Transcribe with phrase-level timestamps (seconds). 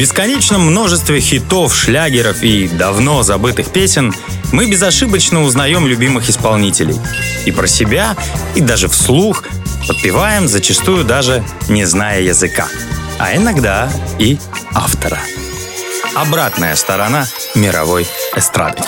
[0.00, 4.14] бесконечном множестве хитов, шлягеров и давно забытых песен
[4.50, 6.98] мы безошибочно узнаем любимых исполнителей.
[7.44, 8.16] И про себя,
[8.54, 9.44] и даже вслух
[9.86, 12.66] подпеваем, зачастую даже не зная языка.
[13.18, 14.38] А иногда и
[14.72, 15.18] автора.
[16.14, 18.82] Обратная сторона мировой эстрады.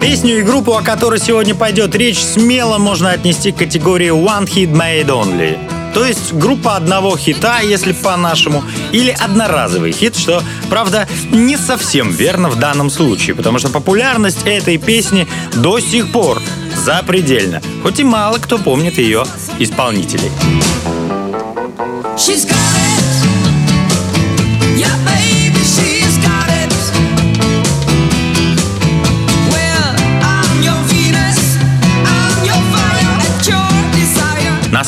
[0.00, 4.72] Песню и группу, о которой сегодня пойдет речь, смело можно отнести к категории One Hit
[4.72, 5.75] Made Only.
[5.96, 12.50] То есть группа одного хита, если по-нашему, или одноразовый хит, что, правда, не совсем верно
[12.50, 16.42] в данном случае, потому что популярность этой песни до сих пор
[16.84, 19.24] запредельна, хоть и мало кто помнит ее
[19.58, 20.30] исполнителей.
[22.18, 22.66] She's got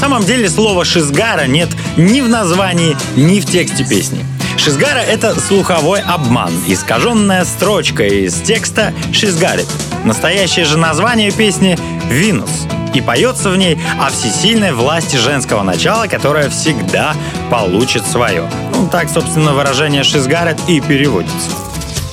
[0.09, 4.25] самом деле слова «шизгара» нет ни в названии, ни в тексте песни.
[4.57, 9.69] Шизгара— это слуховой обман, искаженная строчка из текста «Шизгарит».
[10.05, 11.79] Настоящее же название песни
[12.09, 12.67] «Винус».
[12.95, 17.15] И поется в ней о всесильной власти женского начала, которое всегда
[17.51, 18.49] получит свое.
[18.73, 21.68] Ну, так, собственно, выражение «шизгарит» и переводится.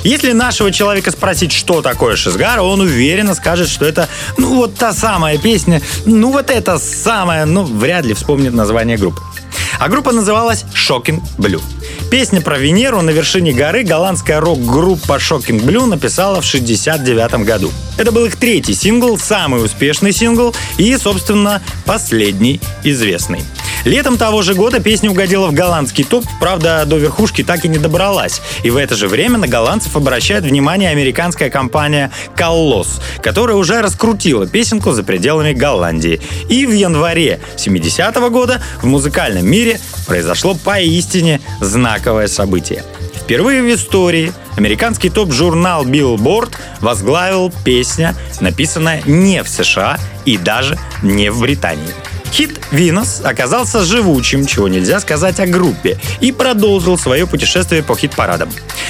[0.06, 4.94] Если нашего человека спросить, что такое Шизгара, он уверенно скажет, что это, ну, вот та
[4.94, 9.20] самая песня, ну, вот это самая, ну, вряд ли вспомнит название группы.
[9.80, 11.62] А группа называлась Shocking Blue.
[12.12, 17.72] Песня про Венеру на вершине горы голландская рок-группа Shocking Blue написала в 69 году.
[17.98, 23.42] Это был их третий сингл, самый успешный сингл и, собственно, последний известный.
[23.86, 27.78] Летом того же года песня угодила в голландский топ, правда, до верхушки так и не
[27.78, 28.42] добралась.
[28.64, 34.48] И в это же время на голландцев обращает внимание американская компания Коллос, которая уже раскрутила
[34.48, 36.20] песенку за пределами Голландии.
[36.50, 42.84] И в январе 70 -го года в музыкальном мире произошло поистине знаковое событие.
[43.14, 51.30] Впервые в истории американский топ-журнал Billboard возглавил песня, написанная не в США и даже не
[51.30, 51.94] в Британии.
[52.36, 58.50] Хит «Винос» оказался живучим, чего нельзя сказать о группе, и продолжил свое путешествие по хит-парадам.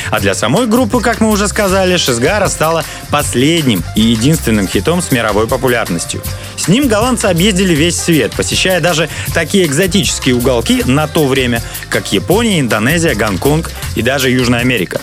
[0.09, 5.11] А для самой группы, как мы уже сказали, «Шизгара» стала последним и единственным хитом с
[5.11, 6.23] мировой популярностью.
[6.57, 12.11] С ним голландцы объездили весь свет, посещая даже такие экзотические уголки на то время, как
[12.13, 14.99] Япония, Индонезия, Гонконг и даже Южная Америка.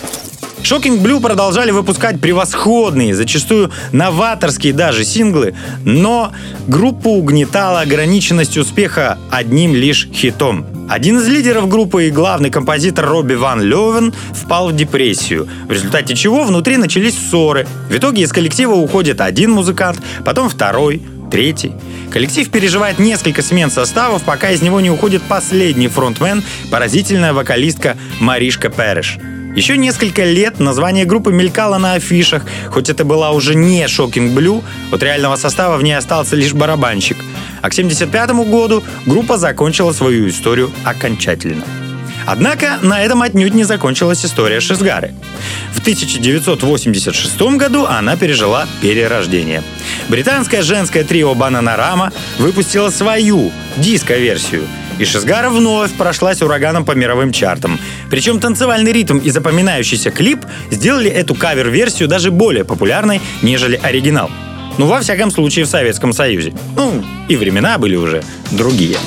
[0.63, 6.31] Shocking Blue продолжали выпускать превосходные, зачастую новаторские даже синглы, но
[6.67, 10.65] группу угнетала ограниченность успеха одним лишь хитом.
[10.89, 16.15] Один из лидеров группы и главный композитор Робби Ван Левен впал в депрессию, в результате
[16.15, 17.67] чего внутри начались ссоры.
[17.89, 21.73] В итоге из коллектива уходит один музыкант, потом второй, третий.
[22.09, 26.41] Коллектив переживает несколько смен составов, пока из него не уходит последний фронтмен,
[26.71, 29.17] поразительная вокалистка Маришка Переш.
[29.55, 34.63] Еще несколько лет название группы мелькало на афишах, хоть это была уже не Shocking Blue,
[34.91, 37.17] от реального состава в ней остался лишь барабанщик.
[37.61, 41.63] А к 1975 году группа закончила свою историю окончательно.
[42.25, 45.13] Однако на этом отнюдь не закончилась история Шизгары.
[45.73, 49.61] В 1986 году она пережила перерождение.
[50.07, 54.67] Британское женское трио Бананарама выпустило свою диско-версию–
[54.99, 57.79] и Шизгара вновь прошлась ураганом по мировым чартам.
[58.09, 64.29] Причем танцевальный ритм и запоминающийся клип сделали эту кавер-версию даже более популярной, нежели оригинал.
[64.77, 66.53] Ну, во всяком случае, в Советском Союзе.
[66.75, 68.97] Ну, и времена были уже другие.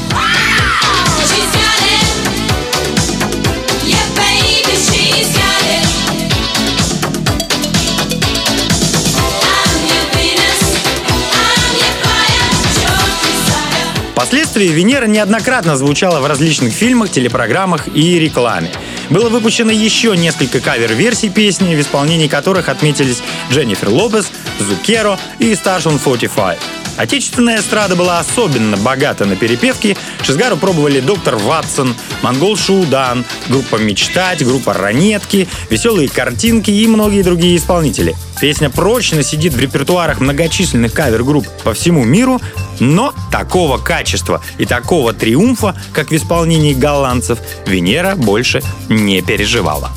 [14.26, 18.72] Впоследствии Венера неоднократно звучала в различных фильмах, телепрограммах и рекламе.
[19.08, 23.22] Было выпущено еще несколько кавер-версий песни, в исполнении которых отметились
[23.52, 26.58] Дженнифер Лопес, Зукеро и Stars on 45.
[26.96, 29.96] Отечественная эстрада была особенно богата на перепевки.
[30.22, 37.56] Шизгару пробовали доктор Ватсон, Монгол Шуудан, группа «Мечтать», группа «Ранетки», «Веселые картинки» и многие другие
[37.56, 38.16] исполнители.
[38.40, 42.40] Песня прочно сидит в репертуарах многочисленных кавер-групп по всему миру,
[42.80, 49.90] но такого качества и такого триумфа, как в исполнении голландцев, Венера больше не переживала.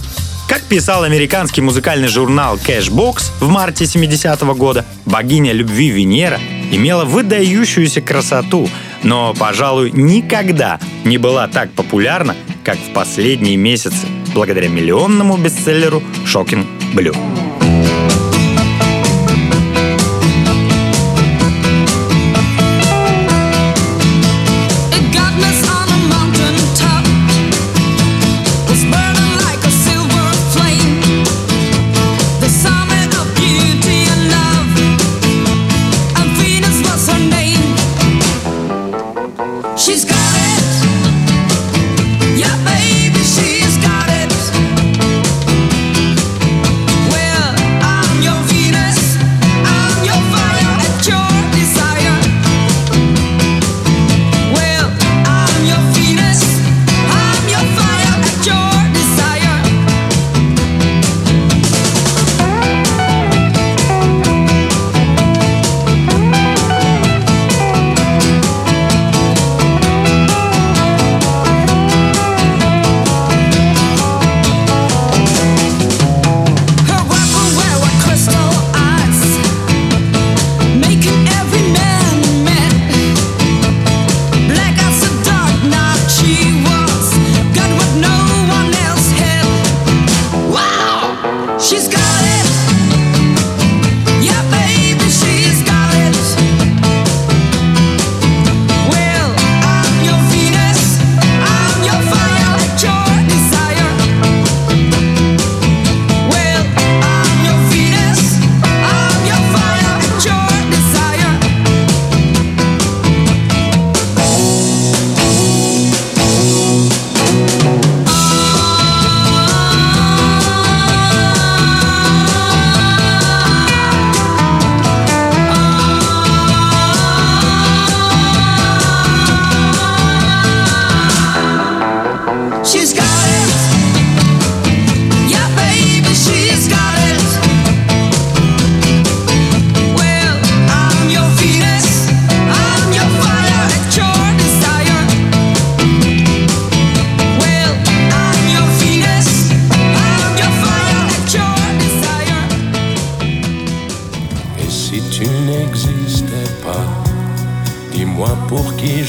[0.50, 6.40] Как писал американский музыкальный журнал Cashbox в марте 70 -го года, богиня любви Венера
[6.72, 8.70] имела выдающуюся красоту,
[9.04, 16.66] но, пожалуй, никогда не была так популярна, как в последние месяцы, благодаря миллионному бестселлеру «Shocking
[16.94, 17.49] Blue».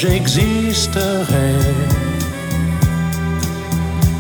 [0.01, 1.27] J'existerais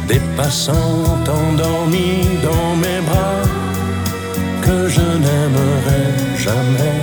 [0.06, 3.42] Des passants endormis dans mes bras
[4.62, 7.00] Que je n'aimerais jamais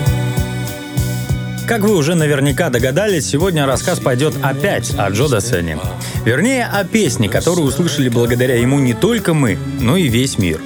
[1.67, 5.77] Как вы уже наверняка догадались, сегодня рассказ пойдет опять о Джо Дассене.
[6.23, 10.61] Вернее, о песне, которую услышали благодаря ему не только мы, но и весь мир.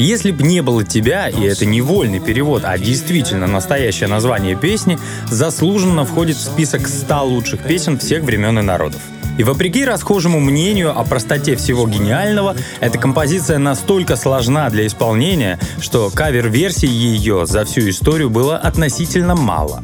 [0.00, 4.98] Если б не было тебя, и это не вольный перевод, а действительно настоящее название песни,
[5.30, 9.02] заслуженно входит в список 100 лучших песен всех времен и народов.
[9.40, 16.10] И вопреки расхожему мнению о простоте всего гениального, эта композиция настолько сложна для исполнения, что
[16.10, 19.82] кавер-версий ее за всю историю было относительно мало.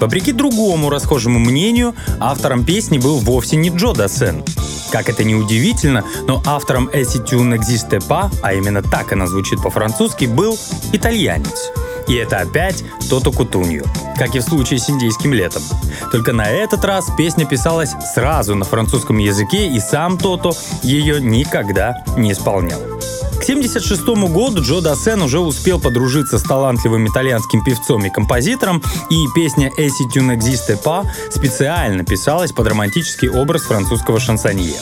[0.00, 4.42] Вопреки другому расхожему мнению, автором песни был вовсе не Джо Дассен.
[4.90, 9.62] Как это не удивительно, но автором «Эси тюн n'existe pas», а именно так она звучит
[9.62, 10.58] по-французски, был
[10.92, 11.70] итальянец.
[12.08, 13.84] И это опять Тото Кутунью,
[14.16, 15.62] как и в случае с индийским летом.
[16.10, 20.52] Только на этот раз песня писалась сразу на французском языке, и сам Тото
[20.82, 22.97] ее никогда не исполнял.
[23.38, 29.26] К 1976 году Джо Дассен уже успел подружиться с талантливым итальянским певцом и композитором, и
[29.34, 34.74] песня «Эси tu n'existe pas» специально писалась под романтический образ французского шансонье.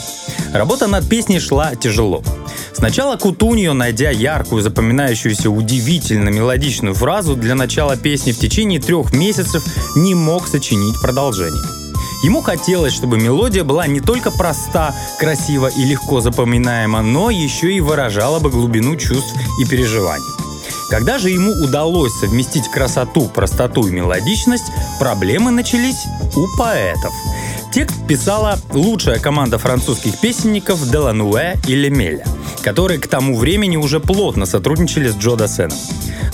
[0.53, 2.23] Работа над песней шла тяжело.
[2.73, 9.63] Сначала Кутуньо, найдя яркую, запоминающуюся, удивительно мелодичную фразу для начала песни в течение трех месяцев
[9.95, 11.86] не мог сочинить продолжение.
[12.27, 17.79] Ему хотелось, чтобы мелодия была не только проста, красива и легко запоминаема, но еще и
[17.79, 20.27] выражала бы глубину чувств и переживаний.
[20.89, 24.65] Когда же ему удалось совместить красоту, простоту и мелодичность,
[24.99, 26.03] проблемы начались
[26.35, 27.13] у поэтов.
[27.71, 32.25] Текст писала лучшая команда французских песенников Делануэ и Лемеля,
[32.61, 35.77] которые к тому времени уже плотно сотрудничали с Джо Дассеном.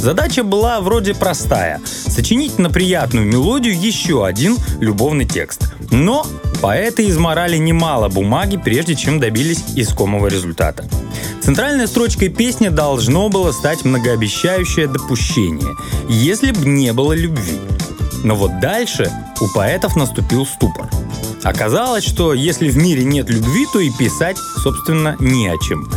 [0.03, 5.73] Задача была вроде простая– сочинить на приятную мелодию еще один любовный текст.
[5.91, 6.27] Но
[6.61, 10.83] поэты изморали немало бумаги, прежде чем добились искомого результата.
[11.41, 15.73] Центральной строчкой песни должно было стать многообещающее допущение,
[16.09, 17.61] если б не было любви.
[18.25, 20.89] Но вот дальше у поэтов наступил ступор.
[21.43, 25.89] Оказалось, что если в мире нет любви, то и писать, собственно, не о чем.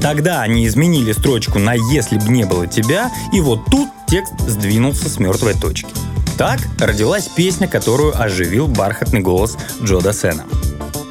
[0.00, 5.08] Тогда они изменили строчку на «если б не было тебя», и вот тут текст сдвинулся
[5.08, 5.90] с мертвой точки.
[6.38, 10.44] Так родилась песня, которую оживил бархатный голос Джо Досена.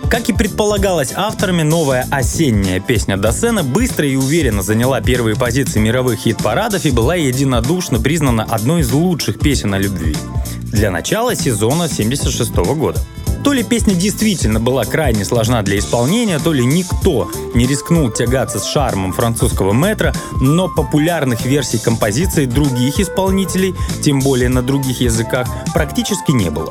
[0.09, 6.21] Как и предполагалось авторами, новая осенняя песня Досена быстро и уверенно заняла первые позиции мировых
[6.21, 10.15] хит-парадов и была единодушно признана одной из лучших песен о любви.
[10.63, 12.99] Для начала сезона 1976 года.
[13.43, 18.59] То ли песня действительно была крайне сложна для исполнения, то ли никто не рискнул тягаться
[18.59, 25.47] с шармом французского метра, но популярных версий композиции других исполнителей, тем более на других языках,
[25.73, 26.69] практически не было.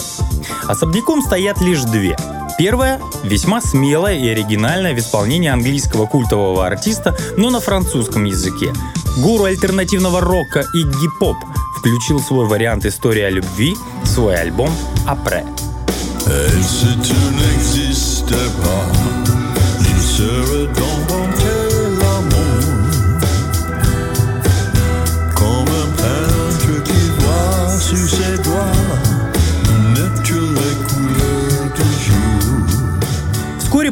[0.66, 2.16] Особняком стоят лишь две.
[2.58, 8.72] Первая– весьма смелая и оригинальная в исполнении английского культового артиста, но на французском языке.
[9.18, 11.36] Гуру альтернативного рока и гип-поп
[11.78, 14.70] включил свой вариант истории о любви в свой альбом
[15.06, 15.44] «Апре».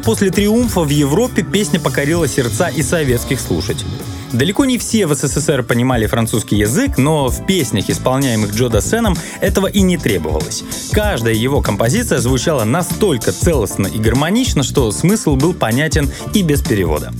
[0.07, 3.90] После триумфа в Европе песня покорила сердца и советских слушателей.
[4.33, 9.66] Далеко не все в СССР понимали французский язык, но в песнях, исполняемых Джо Дассеном, этого
[9.66, 10.64] и не требовалось.
[10.92, 17.12] Каждая его композиция звучала настолько целостно и гармонично, что смысл был понятен и без перевода.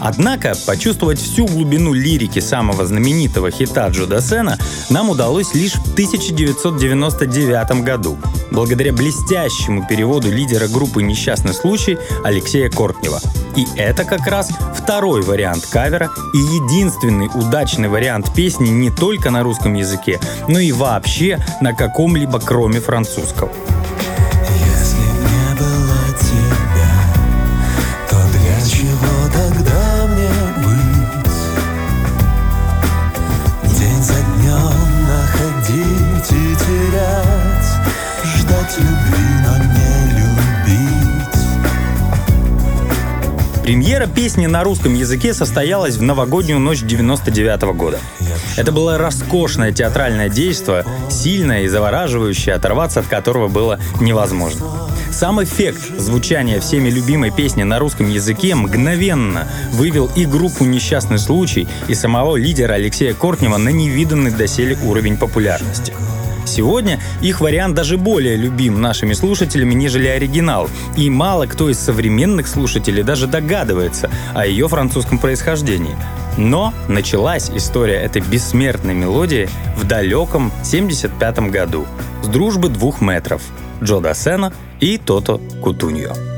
[0.00, 4.58] Однако почувствовать всю глубину лирики самого знаменитого хита Джо Дассена
[4.90, 8.18] нам удалось лишь в 1999 году,
[8.50, 13.20] благодаря блестящему переводу лидера группы «Несчастный случай» Алексея Кортнева.
[13.56, 19.42] И это как раз второй вариант кавера и единственный удачный вариант песни не только на
[19.42, 23.50] русском языке, но и вообще на каком-либо кроме французского.
[43.68, 47.98] Премьера песни на русском языке состоялась в новогоднюю ночь 99 -го года.
[48.56, 54.66] Это было роскошное театральное действие, сильное и завораживающее, оторваться от которого было невозможно.
[55.10, 61.68] Сам эффект звучания всеми любимой песни на русском языке мгновенно вывел и группу «Несчастный случай»,
[61.88, 65.92] и самого лидера Алексея Кортнева на невиданный доселе уровень популярности.
[66.48, 72.48] Сегодня их вариант даже более любим нашими слушателями, нежели оригинал, и мало кто из современных
[72.48, 75.96] слушателей даже догадывается о ее французском происхождении.
[76.36, 81.86] Но началась история этой бессмертной мелодии в далеком 75 году
[82.22, 83.42] с дружбы двух метров–
[83.82, 86.37] Джо Дассена и Тото Кутуньо.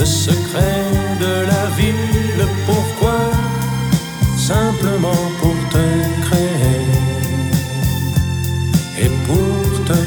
[0.00, 0.86] Le secret
[1.20, 1.92] de la vie,
[2.38, 3.20] le pourquoi,
[4.38, 5.84] simplement pour te
[6.24, 6.86] créer
[9.02, 9.98] et pour te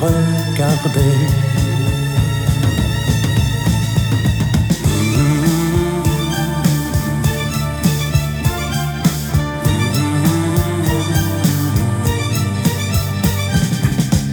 [0.00, 1.18] regarder?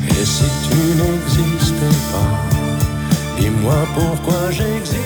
[0.07, 2.33] Et si tu n'existais pas,
[3.37, 4.98] dis-moi pourquoi j'existerais.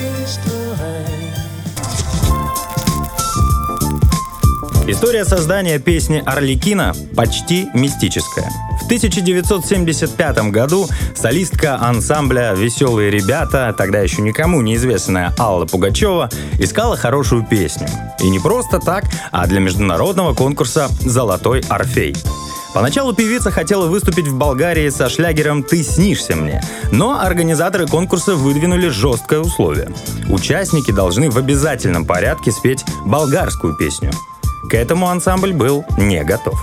[4.86, 8.50] История создания песни «Орликина» почти мистическая.
[8.82, 17.46] В 1975 году солистка ансамбля «Веселые ребята», тогда еще никому неизвестная Алла Пугачева, искала хорошую
[17.46, 17.88] песню.
[18.20, 22.14] И не просто так, а для международного конкурса «Золотой Орфей».
[22.74, 26.62] Поначалу певица хотела выступить в Болгарии со шлягером «Ты снишься мне»,
[26.92, 29.88] но организаторы конкурса выдвинули жесткое условие.
[30.28, 34.10] Участники должны в обязательном порядке спеть болгарскую песню.
[34.70, 36.60] К этому ансамбль был не готов.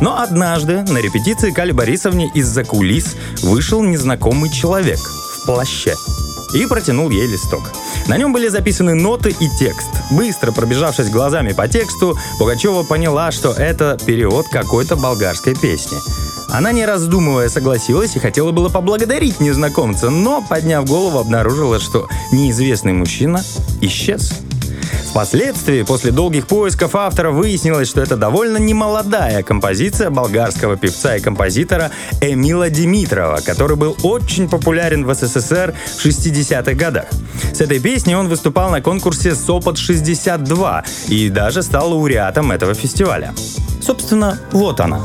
[0.00, 5.94] Но однажды на репетиции Кали Борисовне из-за кулис вышел незнакомый человек в плаще
[6.54, 7.62] и протянул ей листок.
[8.08, 9.88] На нем были записаны ноты и текст.
[10.10, 15.98] Быстро пробежавшись глазами по тексту, Пугачева поняла, что это перевод какой-то болгарской песни.
[16.50, 22.92] Она, не раздумывая, согласилась и хотела было поблагодарить незнакомца, но, подняв голову, обнаружила, что неизвестный
[22.92, 23.42] мужчина
[23.80, 24.34] исчез.
[25.12, 31.90] Впоследствии, после долгих поисков автора, выяснилось, что это довольно немолодая композиция болгарского певца и композитора
[32.22, 37.04] Эмила Димитрова, который был очень популярен в СССР в 60-х годах.
[37.52, 43.34] С этой песней он выступал на конкурсе «Сопот-62» и даже стал лауреатом этого фестиваля.
[43.82, 44.98] Собственно, вот она.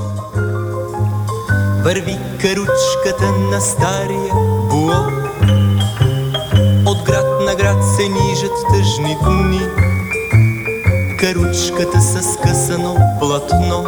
[1.84, 4.34] Върви каручката на стария
[4.70, 5.12] блок
[6.86, 9.97] От град на град се нижат тъжни дни
[11.20, 13.86] Каручката с скъсано платно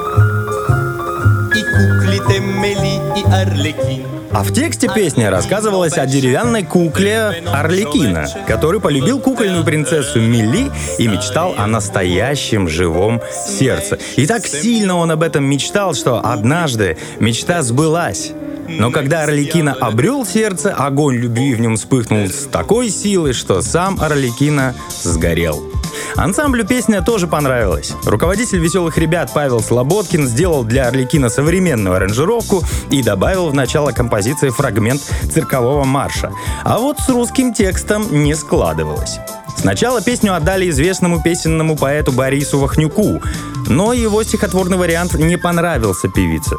[1.56, 8.80] И куклите Мели и Арлекин А в тексте песни рассказывалось о деревянной кукле Орликина, который
[8.80, 14.00] полюбил кукольную принцессу Милли и мечтал о настоящем живом сердце.
[14.16, 18.32] И так сильно он об этом мечтал, что однажды мечта сбылась.
[18.68, 24.00] Но когда Орликина обрел сердце, огонь любви в нем вспыхнул с такой силой, что сам
[24.02, 25.79] Орликина сгорел.
[26.16, 27.94] Ансамблю песня тоже понравилась.
[28.06, 34.50] Руководитель «Веселых ребят» Павел Слободкин сделал для Орликина современную аранжировку и добавил в начало композиции
[34.50, 36.32] фрагмент циркового марша.
[36.64, 39.20] А вот с русским текстом не складывалось.
[39.58, 43.22] Сначала песню отдали известному песенному поэту Борису Вахнюку,
[43.68, 46.56] но его стихотворный вариант не понравился певице.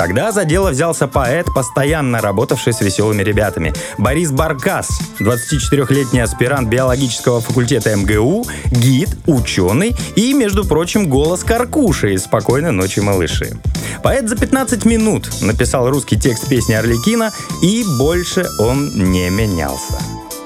[0.00, 3.74] Тогда за дело взялся поэт, постоянно работавший с веселыми ребятами.
[3.98, 4.88] Борис Баркас,
[5.20, 13.00] 24-летний аспирант биологического факультета МГУ, гид, ученый и, между прочим, голос Каркуши из «Спокойной ночи,
[13.00, 13.50] малыши».
[14.02, 20.00] Поэт за 15 минут написал русский текст песни Орликина, и больше он не менялся.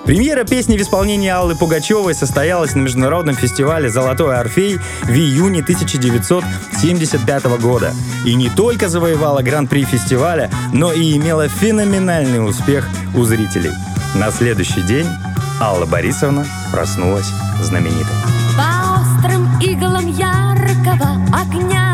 [0.05, 7.45] Премьера песни в исполнении Аллы Пугачевой состоялась на международном фестивале «Золотой Орфей» в июне 1975
[7.59, 7.95] года.
[8.27, 13.73] И не только завоевала гран-при фестиваля, но и имела феноменальный успех у зрителей.
[14.15, 15.07] На следующий день
[15.59, 17.31] Алла Борисовна проснулась
[17.63, 18.05] знаменитой.
[18.59, 21.94] По острым иглам яркого огня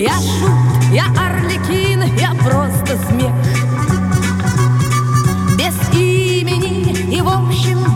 [0.00, 3.34] Я шут, я Орликин, я просто смех.
[5.58, 7.89] Без имени и в общем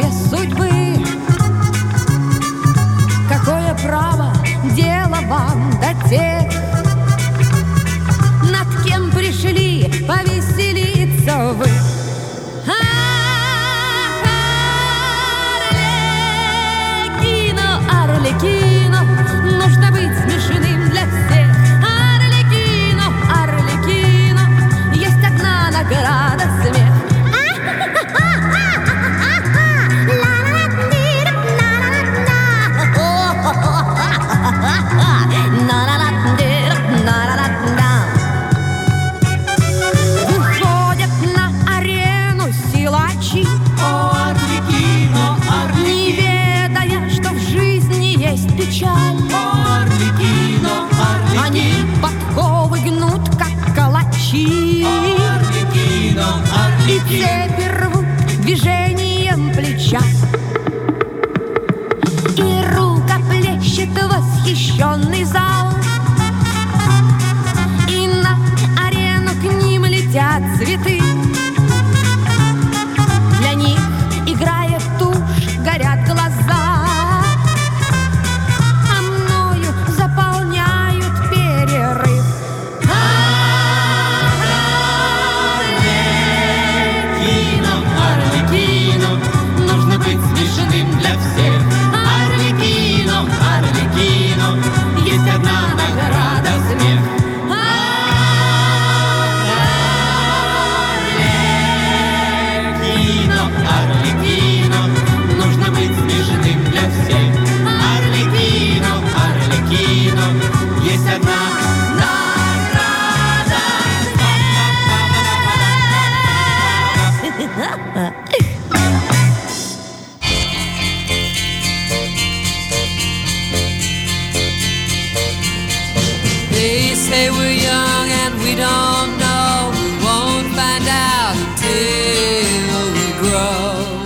[64.55, 64.79] wish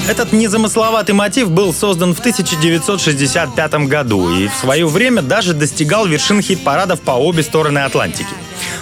[0.08, 6.40] Этот незамысловатый мотив был создан в 1965 году и в свое время даже достигал вершин
[6.40, 8.30] хит-парадов по обе стороны Атлантики.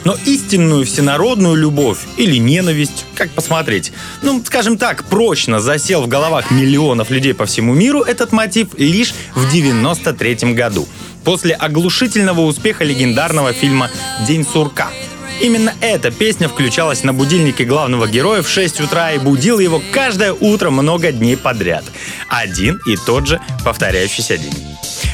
[0.05, 6.53] Но истинную всенародную любовь или ненависть, как посмотреть, ну, скажем так, прочно засел в головах
[6.53, 10.87] миллионов людей по всему миру этот мотив лишь в 93 году,
[11.25, 13.91] после оглушительного успеха легендарного фильма
[14.29, 14.91] «День сурка».
[15.41, 20.33] Именно эта песня включалась на будильнике главного героя в 6 утра и будила его каждое
[20.33, 21.85] утро много дней подряд.
[22.29, 24.55] Один и тот же повторяющийся день.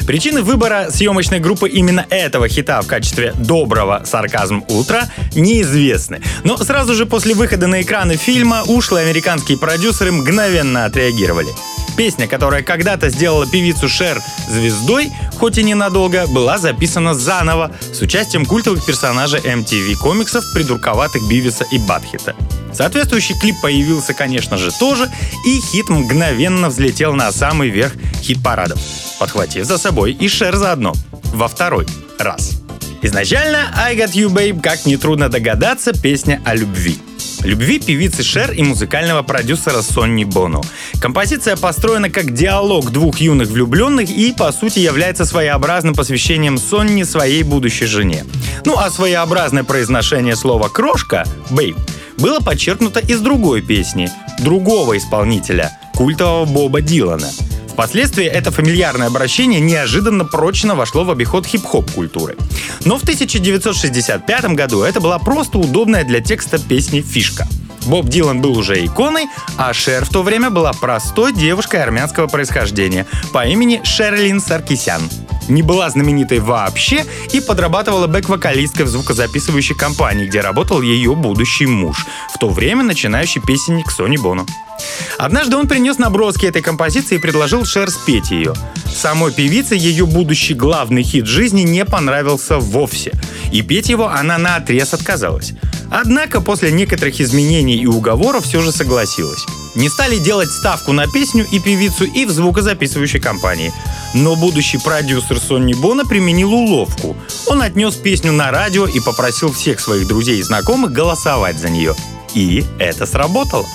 [0.07, 6.21] Причины выбора съемочной группы именно этого хита в качестве доброго сарказм утра неизвестны.
[6.45, 11.51] Но сразу же после выхода на экраны фильма ушлые американские продюсеры мгновенно отреагировали.
[11.97, 18.47] Песня, которая когда-то сделала певицу Шер звездой, хоть и ненадолго, была записана заново с участием
[18.47, 22.35] культовых персонажей MTV комиксов придурковатых Бивиса и Батхита.
[22.73, 25.11] Соответствующий клип появился, конечно же, тоже,
[25.47, 28.81] и хит мгновенно взлетел на самый верх хит-парадов,
[29.19, 30.95] подхватив за собой и Шер заодно.
[31.35, 31.87] Во второй
[32.19, 32.63] раз.
[33.03, 36.99] Изначально «I Got You Babe», как нетрудно догадаться, песня о любви.
[37.45, 40.61] Любви певицы Шер и музыкального продюсера Сонни Боно.
[41.01, 47.43] Композиция построена как диалог двух юных влюбленных и, по сути, является своеобразным посвящением Сонни своей
[47.43, 48.25] будущей жене.
[48.65, 51.77] Ну а своеобразное произношение слова «крошка»— «бейб»
[52.19, 57.31] было подчеркнуто из другой песни, другого исполнителя, культового Боба Дилана—
[57.73, 62.37] Впоследствии это фамильярное обращение неожиданно прочно вошло в обиход хип-хоп культуры.
[62.85, 67.49] Но в 1965 году это была просто удобная для текста песни фишка.
[67.87, 73.07] Боб Дилан был уже иконой, а Шер в то время была простой девушкой армянского происхождения
[73.33, 75.03] по имени Шерлин Саркисян.
[75.49, 82.07] Не была знаменитой вообще и подрабатывала бэк-вокалисткой в звукозаписывающей компании, где работал ее будущий муж,
[82.33, 84.47] в то время начинающий песенник Сони Боно.
[85.19, 88.55] Однажды он принес наброски этой композиции и предложил Шер спеть ее.
[88.95, 93.13] Самой певице ее будущий главный хит жизни не понравился вовсе.
[93.53, 95.53] И петь его она на отрез отказалась.
[95.91, 99.45] Однако после некоторых изменений и уговоров все же согласилась.
[99.75, 103.73] Не стали делать ставку на песню и певицу и в звукозаписывающей компании.
[104.15, 107.17] Но будущий продюсер Сонни Бона применил уловку.
[107.47, 111.95] Он отнес песню на радио и попросил всех своих друзей и знакомых голосовать за нее.
[112.35, 113.67] И это сработало.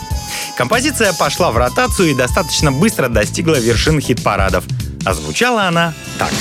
[0.58, 4.64] Композиция пошла в ротацию и достаточно быстро достигла вершин хит-парадов.
[5.06, 6.32] А звучала она так.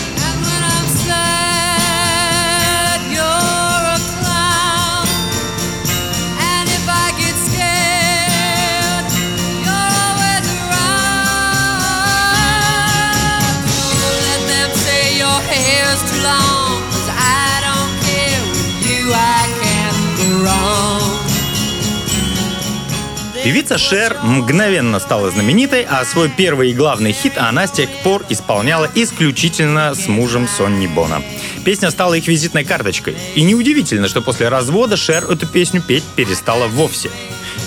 [23.47, 28.25] Певица Шер мгновенно стала знаменитой, а свой первый и главный хит она с тех пор
[28.29, 31.23] исполняла исключительно с мужем Сонни Бона.
[31.65, 33.15] Песня стала их визитной карточкой.
[33.37, 37.09] И неудивительно, что после развода Шер эту песню петь перестала вовсе.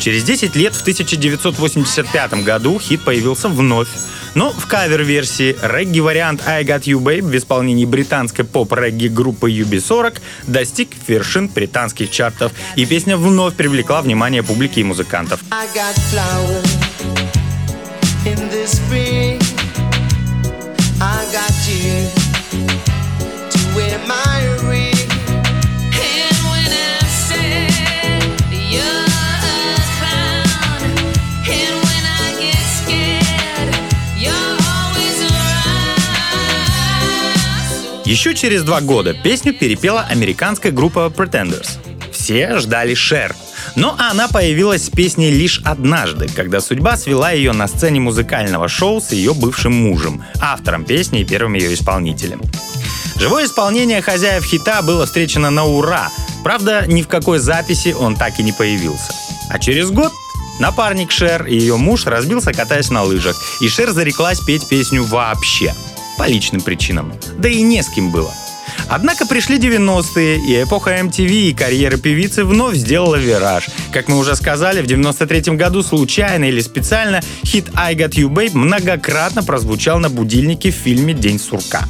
[0.01, 3.87] Через 10 лет, в 1985 году, хит появился вновь.
[4.35, 10.89] Но в кавер-версии регги-вариант I Got You Babe в исполнении британской поп-регги группы UB40 достиг
[11.07, 15.41] вершин британских чартов, и песня вновь привлекла внимание публики и музыкантов.
[15.51, 16.78] I got flowers
[38.19, 41.77] Еще через два года песню перепела американская группа Pretenders.
[42.11, 43.33] Все ждали Шер.
[43.77, 48.99] Но она появилась с песней лишь однажды, когда судьба свела ее на сцене музыкального шоу
[48.99, 52.41] с ее бывшим мужем, автором песни и первым ее исполнителем.
[53.15, 56.09] Живое исполнение хозяев хита было встречено на ура.
[56.43, 59.13] Правда, ни в какой записи он так и не появился.
[59.49, 60.11] А через год
[60.59, 65.73] напарник Шер и ее муж разбился, катаясь на лыжах, и Шер зареклась петь песню вообще.
[66.19, 67.13] По личным причинам.
[67.37, 68.31] Да и не с кем было.
[68.89, 73.69] Однако пришли 90-е, и эпоха MTV и карьера певицы вновь сделала вираж.
[73.93, 78.51] Как мы уже сказали, в 93 году случайно или специально хит I Got You Babe
[78.53, 81.87] многократно прозвучал на будильнике в фильме «День сурка».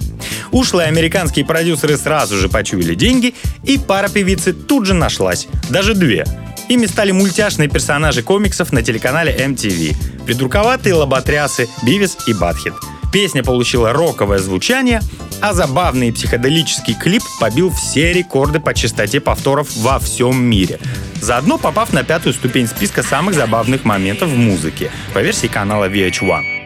[0.52, 5.48] Ушлые американские продюсеры сразу же почуяли деньги, и пара певицы тут же нашлась.
[5.72, 6.26] Даже две.
[6.68, 9.96] Ими стали мультяшные персонажи комиксов на телеканале MTV.
[10.28, 12.74] Придурковатые лоботрясы Бивис и Батхит.
[13.12, 15.02] Песня получила роковое звучание,
[15.42, 20.80] а забавный психоделический клип побил все рекорды по частоте повторов во всем мире.
[21.22, 26.30] Заодно попав на пятую ступень списка самых забавных моментов в музыке по версии канала VH1.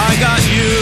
[0.00, 0.40] I got.
[0.50, 0.79] You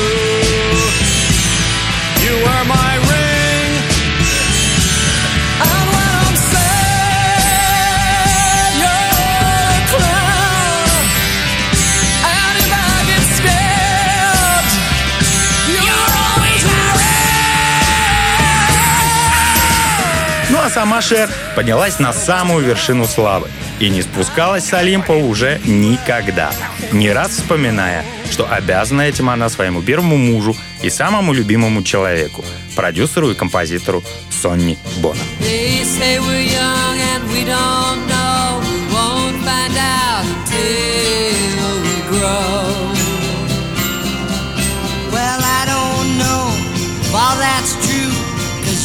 [20.79, 23.49] сама Шер поднялась на самую вершину славы
[23.81, 26.53] и не спускалась с Олимпа уже никогда,
[26.93, 32.45] не раз вспоминая, что обязана этим она своему первому мужу и самому любимому человеку,
[32.77, 35.19] продюсеру и композитору Сонни Бона.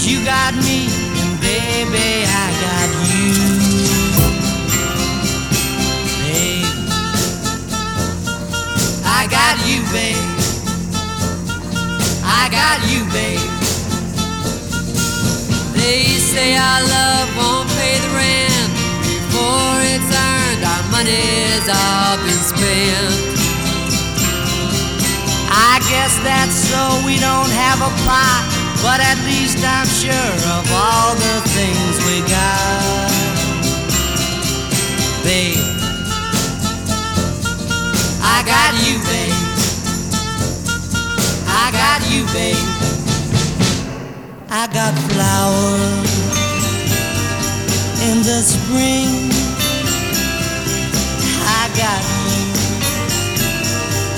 [0.06, 1.13] You got me,
[1.92, 3.34] baby, I got you.
[6.24, 6.66] Babe,
[9.04, 10.24] I got you, babe.
[12.24, 13.52] I got you, babe.
[15.76, 18.72] They say our love won't pay the rent
[19.04, 20.64] before it's earned.
[20.64, 23.34] Our money's all been spent.
[25.52, 28.42] I guess that's so we don't have a plot,
[28.84, 33.12] but at least I'm sure of all the things we got.
[35.24, 35.64] Babe,
[38.20, 39.40] I got you, babe.
[41.48, 42.68] I got you, babe.
[44.50, 46.14] I got flowers
[48.04, 49.32] in the spring.
[51.48, 52.46] I got you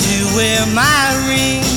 [0.05, 1.74] to wear my ring.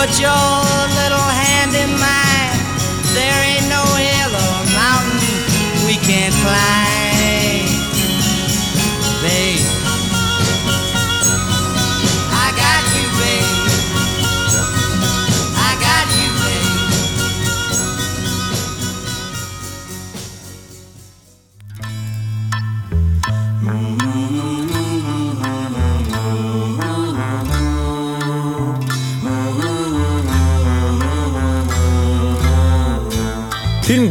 [0.00, 0.69] 我叫。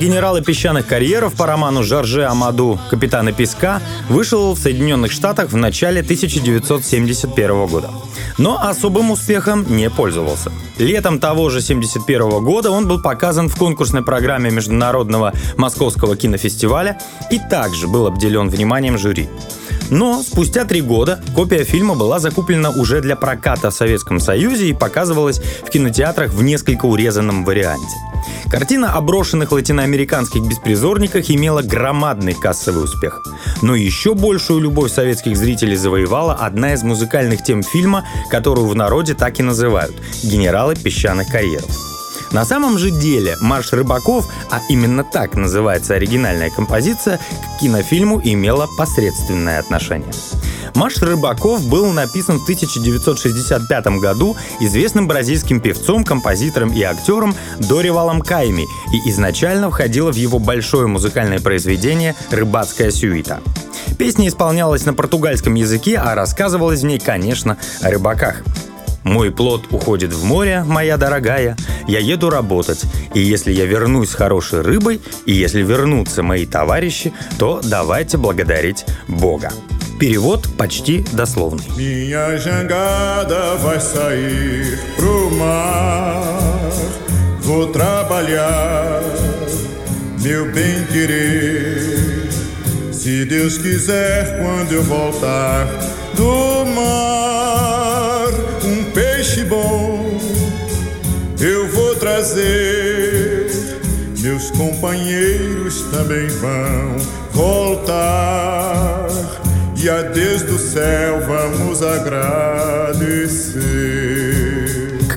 [0.10, 6.02] «Генералы песчаных карьеров» по роману Жорже Амаду «Капитаны песка» вышел в Соединенных Штатах в начале
[6.02, 7.92] 1971 года.
[8.40, 10.52] Но особым успехом не пользовался.
[10.80, 16.98] Летом того же 1971 года он был показан в конкурсной программе Международного Московского кинофестиваля
[17.30, 19.30] и также был обделен вниманием жюри.
[19.90, 24.74] Но спустя три года копия фильма была закуплена уже для проката в Советском Союзе и
[24.74, 27.96] показывалась в кинотеатрах в несколько урезанном варианте.
[28.50, 33.22] Картина о брошенных латиноамериканских беспризорниках имела громадный кассовый успех.
[33.62, 39.14] Но еще большую любовь советских зрителей завоевала одна из музыкальных тем фильма, которую в народе
[39.14, 41.89] так и называют– «Генералы песчаных карьеров».
[42.32, 48.68] На самом же деле «Марш рыбаков», а именно так называется оригинальная композиция, к кинофильму имела
[48.78, 50.12] посредственное отношение.
[50.76, 58.66] «Марш рыбаков» был написан в 1965 году известным бразильским певцом, композитором и актером Доривалом Кайми
[58.94, 63.42] и изначально входила в его большое музыкальное произведение «Рыбацкая сюита».
[63.98, 68.44] Песня исполнялась на португальском языке, а рассказывалась в ней, конечно, о рыбаках.
[69.10, 71.58] Мой плод уходит в море, моя дорогая.
[71.88, 72.84] Я еду работать.
[73.16, 78.86] И если я вернусь с хорошей рыбой, и если вернутся мои товарищи, то давайте благодарить
[79.08, 79.52] Бога.
[80.00, 81.64] Перевод почти дословный.
[90.22, 92.30] Meu bem querer.
[92.92, 95.66] Se Deus quiser, quando eu voltar
[96.14, 97.39] do mar,
[102.30, 103.50] vou trazer.
[104.20, 106.98] Meus companheiros também vão
[107.32, 109.08] voltar.
[109.82, 112.40] E a Deus do céu vamos agradecer.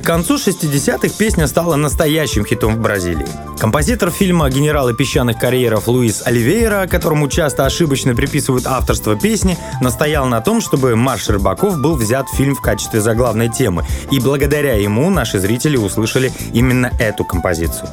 [0.02, 3.26] К концу 60-х песня стала настоящим хитом в Бразилии.
[3.60, 10.40] Композитор фильма «Генералы песчаных карьеров» Луис Оливейра, которому часто ошибочно приписывают авторство песни, настоял на
[10.40, 15.08] том, чтобы «Марш рыбаков» был взят в фильм в качестве заглавной темы, и благодаря ему
[15.08, 17.88] наши зрители услышали именно эту композицию.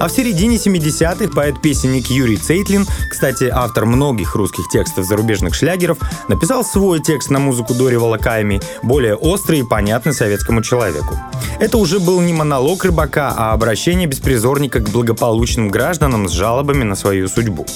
[0.00, 6.64] А в середине 70-х поэт-песенник Юрий Цейтлин, кстати, автор многих русских текстов зарубежных шлягеров, написал
[6.64, 11.16] свой текст на музыку Дори Волокайми, более острый и понятный советскому человеку.
[11.60, 16.94] Это уже был не монолог рыбака, а обращение беспризорника к благополучным гражданам с жалобами на
[16.94, 17.66] свою судьбу.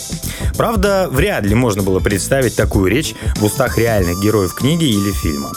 [0.57, 5.51] Правда, вряд ли можно было представить такую речь в устах реальных героев книги или фильма.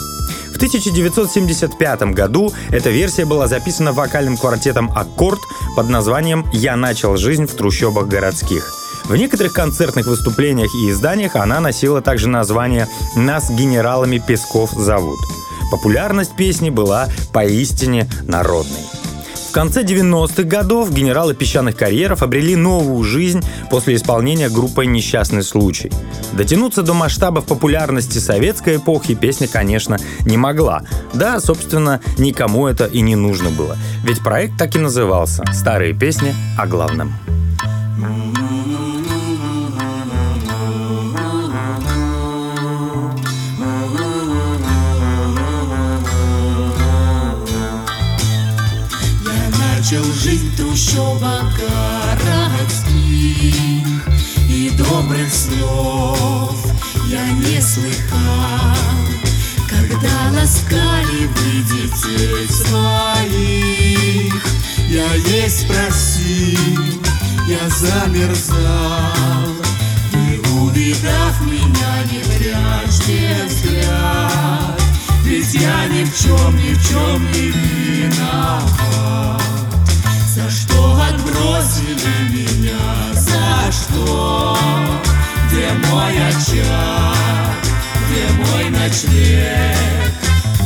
[0.52, 5.40] В 1975 году эта версия была записана вокальным квартетом «Аккорд»
[5.74, 8.80] под названием «Я начал жизнь в трущобах городских».
[9.04, 15.18] В некоторых концертных выступлениях и изданиях она носила также название «Нас генералами Песков зовут».
[15.70, 18.80] Популярность песни была поистине народной.
[19.50, 25.90] В конце 90-х годов генералы песчаных карьеров обрели новую жизнь после исполнения группой «Несчастный случай».
[26.34, 30.82] Дотянуться до масштабов популярности советской эпохи песня, конечно, не могла.
[31.14, 33.76] Да, собственно, никому это и не нужно было.
[34.04, 37.12] Ведь проект так и назывался «Старые песни о главном».
[49.90, 51.52] Начал жить в трущобах
[52.28, 53.04] городских
[54.48, 56.56] И добрых слов
[57.08, 58.76] я не слыхал.
[59.68, 64.34] Когда ласкали вы детей своих
[64.88, 67.02] Я есть просил,
[67.48, 69.12] я замерзал.
[70.14, 74.80] И увидав меня, не прячьте взгляд.
[75.24, 78.69] Ведь я ни в чем, ни в чем не виноват
[86.28, 87.56] Очаг?
[88.06, 90.12] Где мой ночлег?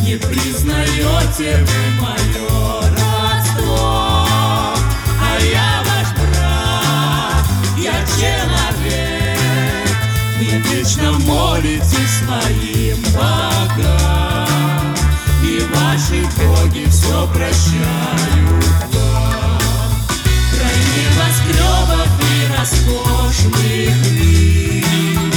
[0.03, 4.27] Не признаете вы мое родство?
[4.27, 7.45] А я ваш брат,
[7.79, 9.39] я человек.
[10.39, 14.95] Вы вечно молитесь своим богам,
[15.43, 18.65] И ваши боги все прощают
[20.97, 25.34] небоскребов и роскошных вин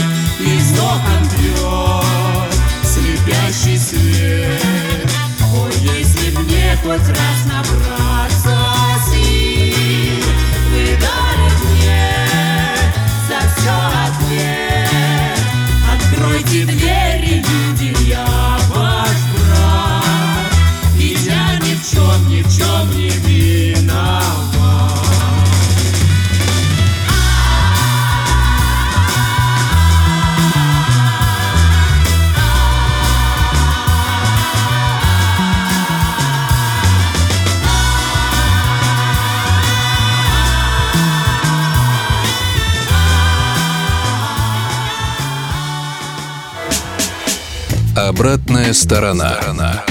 [0.80, 5.12] Окон бьет слепящий свет.
[5.54, 8.27] О, если б мне хоть раз набраться
[48.18, 49.86] Обратная сторона.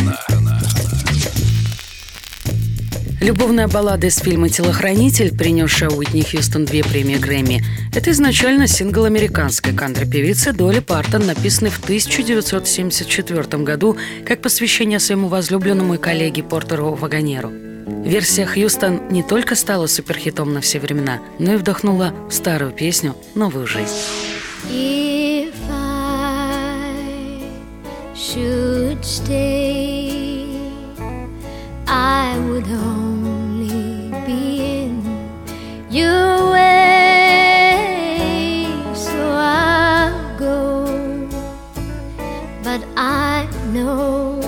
[3.21, 7.63] Любовная баллада из фильма «Телохранитель», принесшая Уитни Хьюстон две премии Грэмми,
[7.95, 13.97] это изначально сингл американской кантри-певицы Долли Партон, написанный в 1974 году
[14.27, 17.53] как посвящение своему возлюбленному и коллеге Портеру Вагонеру.
[18.05, 23.15] Версия Хьюстон не только стала суперхитом на все времена, но и вдохнула в старую песню
[23.37, 23.95] новую жизнь.
[28.37, 30.61] Should stay,
[31.87, 34.93] I would only be in
[35.91, 37.89] your way.
[38.93, 40.85] So I'll go,
[42.63, 44.39] but I know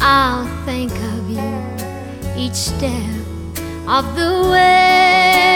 [0.00, 1.52] I'll think of you
[2.42, 3.20] each step
[3.86, 5.55] of the way.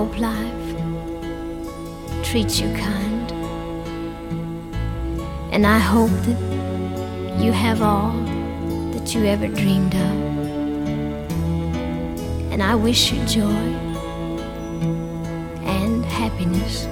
[0.00, 0.68] Hope life
[2.24, 3.30] treats you kind.
[5.52, 6.40] And I hope that
[7.38, 8.12] you have all
[8.92, 10.16] that you ever dreamed of.
[12.50, 13.66] And I wish you joy
[15.76, 16.86] and happiness.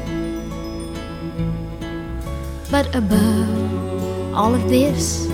[2.71, 5.31] But above all of this,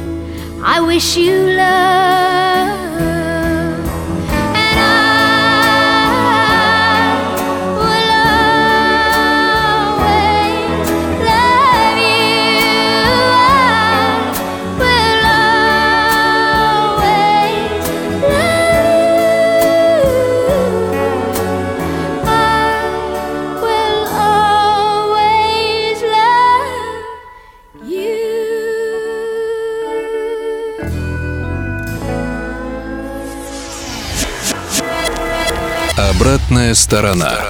[0.62, 3.13] I wish you love.
[36.24, 37.43] Обратная сторона.